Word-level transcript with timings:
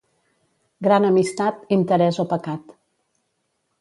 Gran 0.87 1.05
amistat, 1.09 1.61
interès 1.77 2.21
o 2.25 2.29
pecat. 2.33 2.77